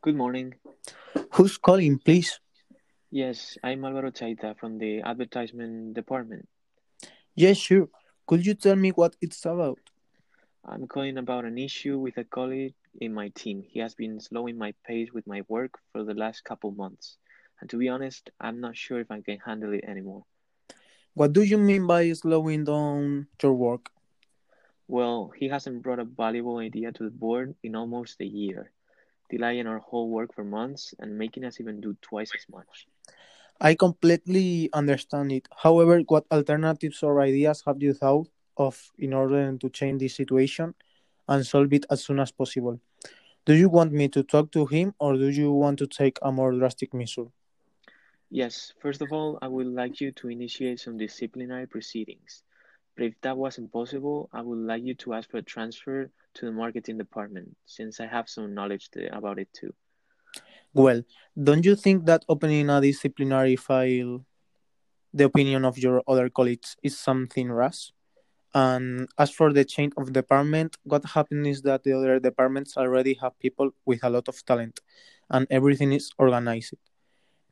Good 0.00 0.14
morning. 0.14 0.54
Who's 1.32 1.58
calling, 1.58 1.98
please? 1.98 2.38
Yes, 3.10 3.58
I'm 3.64 3.84
Alvaro 3.84 4.12
Chaita 4.12 4.56
from 4.56 4.78
the 4.78 5.00
advertisement 5.02 5.94
department. 5.94 6.48
Yes, 7.34 7.56
sure. 7.56 7.88
Could 8.24 8.46
you 8.46 8.54
tell 8.54 8.76
me 8.76 8.90
what 8.90 9.16
it's 9.20 9.44
about? 9.44 9.80
I'm 10.64 10.86
calling 10.86 11.18
about 11.18 11.44
an 11.44 11.58
issue 11.58 11.98
with 11.98 12.16
a 12.16 12.22
colleague 12.22 12.74
in 13.00 13.12
my 13.12 13.30
team. 13.30 13.64
He 13.66 13.80
has 13.80 13.96
been 13.96 14.20
slowing 14.20 14.56
my 14.56 14.72
pace 14.86 15.08
with 15.12 15.26
my 15.26 15.42
work 15.48 15.74
for 15.90 16.04
the 16.04 16.14
last 16.14 16.44
couple 16.44 16.70
months. 16.70 17.16
And 17.60 17.68
to 17.70 17.76
be 17.76 17.88
honest, 17.88 18.30
I'm 18.40 18.60
not 18.60 18.76
sure 18.76 19.00
if 19.00 19.10
I 19.10 19.20
can 19.20 19.38
handle 19.44 19.72
it 19.72 19.82
anymore. 19.82 20.22
What 21.14 21.32
do 21.32 21.42
you 21.42 21.58
mean 21.58 21.88
by 21.88 22.12
slowing 22.12 22.62
down 22.62 23.26
your 23.42 23.54
work? 23.54 23.90
Well, 24.86 25.32
he 25.36 25.48
hasn't 25.48 25.82
brought 25.82 25.98
a 25.98 26.04
valuable 26.04 26.58
idea 26.58 26.92
to 26.92 27.02
the 27.02 27.10
board 27.10 27.56
in 27.64 27.74
almost 27.74 28.20
a 28.20 28.24
year, 28.24 28.70
delaying 29.28 29.66
our 29.66 29.78
whole 29.78 30.08
work 30.10 30.34
for 30.34 30.44
months 30.44 30.94
and 30.98 31.18
making 31.18 31.44
us 31.44 31.60
even 31.60 31.80
do 31.80 31.96
twice 32.02 32.34
as 32.34 32.46
much. 32.48 32.88
I 33.60 33.74
completely 33.74 34.68
understand 34.72 35.30
it. 35.32 35.48
However, 35.62 36.00
what 36.08 36.26
alternatives 36.30 37.02
or 37.02 37.20
ideas 37.20 37.62
have 37.66 37.82
you 37.82 37.92
thought 37.94 38.28
of 38.56 38.90
in 38.98 39.12
order 39.12 39.56
to 39.56 39.68
change 39.70 40.00
this 40.00 40.14
situation 40.16 40.74
and 41.28 41.46
solve 41.46 41.72
it 41.72 41.86
as 41.90 42.04
soon 42.04 42.20
as 42.20 42.32
possible? 42.32 42.80
Do 43.44 43.54
you 43.54 43.68
want 43.68 43.92
me 43.92 44.08
to 44.08 44.22
talk 44.22 44.50
to 44.52 44.66
him 44.66 44.94
or 44.98 45.16
do 45.16 45.28
you 45.28 45.52
want 45.52 45.78
to 45.80 45.86
take 45.86 46.18
a 46.22 46.32
more 46.32 46.52
drastic 46.52 46.94
measure? 46.94 47.26
Yes, 48.30 48.72
first 48.80 49.02
of 49.02 49.12
all, 49.12 49.38
I 49.42 49.48
would 49.48 49.66
like 49.66 50.00
you 50.00 50.12
to 50.12 50.28
initiate 50.28 50.80
some 50.80 50.96
disciplinary 50.96 51.66
proceedings. 51.66 52.42
But 52.96 53.04
if 53.06 53.20
that 53.20 53.36
wasn't 53.36 53.72
possible, 53.72 54.28
I 54.32 54.40
would 54.42 54.58
like 54.58 54.82
you 54.82 54.94
to 54.94 55.14
ask 55.14 55.30
for 55.30 55.38
a 55.38 55.42
transfer 55.42 56.10
to 56.38 56.46
the 56.46 56.52
marketing 56.52 56.98
department, 56.98 57.56
since 57.66 58.00
I 58.00 58.06
have 58.06 58.28
some 58.28 58.54
knowledge 58.54 58.90
to, 58.90 59.14
about 59.16 59.38
it 59.38 59.48
too. 59.52 59.74
Well, 60.72 61.02
don't 61.42 61.64
you 61.64 61.74
think 61.74 62.06
that 62.06 62.24
opening 62.28 62.70
a 62.70 62.80
disciplinary 62.80 63.56
file, 63.56 64.24
the 65.12 65.24
opinion 65.24 65.64
of 65.64 65.78
your 65.78 66.02
other 66.06 66.28
colleagues, 66.28 66.76
is 66.82 66.98
something 66.98 67.50
rash? 67.50 67.92
And 68.54 69.08
as 69.18 69.30
for 69.30 69.52
the 69.52 69.64
change 69.64 69.92
of 69.96 70.12
department, 70.12 70.76
what 70.84 71.04
happened 71.04 71.46
is 71.46 71.62
that 71.62 71.84
the 71.84 71.92
other 71.92 72.18
departments 72.18 72.76
already 72.76 73.14
have 73.20 73.38
people 73.38 73.70
with 73.84 74.04
a 74.04 74.10
lot 74.10 74.28
of 74.28 74.44
talent, 74.44 74.80
and 75.30 75.46
everything 75.50 75.92
is 75.92 76.10
organized. 76.18 76.74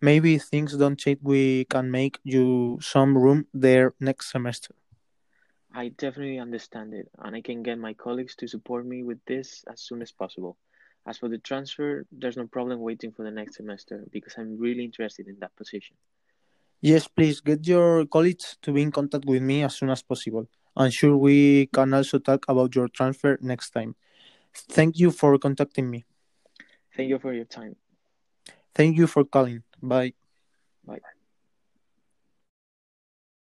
Maybe 0.00 0.38
things 0.38 0.76
don't 0.76 0.98
change. 0.98 1.18
We 1.22 1.64
can 1.64 1.90
make 1.90 2.18
you 2.22 2.78
some 2.80 3.16
room 3.16 3.46
there 3.52 3.94
next 3.98 4.30
semester. 4.30 4.74
I 5.76 5.88
definitely 5.88 6.38
understand 6.38 6.94
it, 6.94 7.10
and 7.18 7.36
I 7.36 7.42
can 7.42 7.62
get 7.62 7.78
my 7.78 7.92
colleagues 7.92 8.34
to 8.36 8.48
support 8.48 8.86
me 8.86 9.02
with 9.02 9.18
this 9.26 9.62
as 9.70 9.82
soon 9.82 10.00
as 10.00 10.10
possible. 10.10 10.56
As 11.06 11.18
for 11.18 11.28
the 11.28 11.36
transfer, 11.36 12.06
there's 12.10 12.38
no 12.38 12.46
problem 12.46 12.80
waiting 12.80 13.12
for 13.12 13.24
the 13.24 13.30
next 13.30 13.56
semester 13.56 14.02
because 14.10 14.32
I'm 14.38 14.56
really 14.58 14.84
interested 14.84 15.28
in 15.28 15.36
that 15.40 15.54
position. 15.54 15.96
Yes, 16.80 17.06
please 17.08 17.42
get 17.42 17.66
your 17.68 18.06
colleagues 18.06 18.56
to 18.62 18.72
be 18.72 18.80
in 18.80 18.90
contact 18.90 19.26
with 19.26 19.42
me 19.42 19.64
as 19.64 19.76
soon 19.76 19.90
as 19.90 20.02
possible. 20.02 20.48
I'm 20.74 20.90
sure 20.90 21.14
we 21.14 21.66
can 21.66 21.92
also 21.92 22.20
talk 22.20 22.46
about 22.48 22.74
your 22.74 22.88
transfer 22.88 23.36
next 23.42 23.70
time. 23.70 23.96
Thank 24.54 24.98
you 24.98 25.10
for 25.10 25.36
contacting 25.36 25.90
me. 25.90 26.06
Thank 26.96 27.10
you 27.10 27.18
for 27.18 27.34
your 27.34 27.44
time. 27.44 27.76
Thank 28.74 28.96
you 28.96 29.06
for 29.06 29.24
calling. 29.24 29.62
Bye. 29.82 30.14
Bye. 30.86 31.00